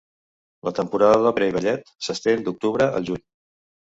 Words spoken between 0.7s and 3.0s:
temporada d'òpera i ballet s'estén d'octubre